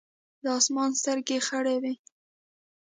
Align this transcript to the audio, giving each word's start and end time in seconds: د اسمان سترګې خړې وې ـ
د 0.43 0.45
اسمان 0.59 0.91
سترګې 0.99 1.37
خړې 1.47 1.75
وې 1.81 1.93
ـ 1.99 2.03